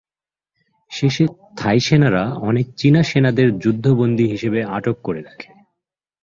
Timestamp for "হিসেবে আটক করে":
4.27-5.21